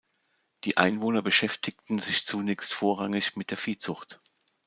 Die 0.63 0.77
Einwohner 0.77 1.21
beschäftigten 1.21 1.99
sich 1.99 2.25
zunächst 2.25 2.73
vorrangig 2.73 3.35
mit 3.35 3.51
der 3.51 3.57
Viehzucht. 3.59 4.19